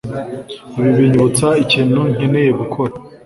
Ibyo 0.75 0.91
binyibutsa 0.97 1.47
ikintu 1.63 1.99
nkeneye 2.15 2.49
gukora. 2.59 2.93